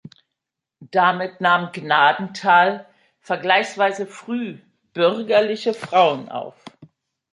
Damit 0.89 1.41
nahm 1.41 1.71
Gnadenthal 1.73 2.87
vergleichsweise 3.19 4.07
früh 4.07 4.57
bürgerliche 4.93 5.75
Frauen 5.75 6.27
auf. 6.27 6.55